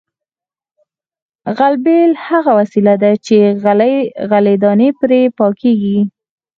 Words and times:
غلبېل 1.57 2.11
هغه 2.27 2.51
وسیله 2.59 2.93
ده 3.03 3.11
چې 3.25 3.35
غلې 4.31 4.55
دانې 4.63 4.89
پرې 4.99 5.21
پاکیږي 5.37 5.99